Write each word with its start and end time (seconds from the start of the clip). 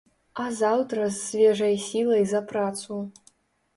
А 0.43 0.45
заўтра 0.61 1.03
з 1.09 1.21
свежай 1.27 1.75
сілай 1.89 2.23
за 2.33 2.41
працу. 2.53 3.01